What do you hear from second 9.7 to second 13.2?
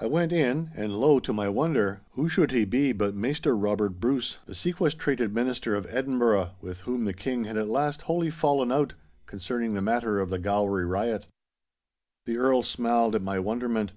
the matter of the Gowrie riot. The Earl smiled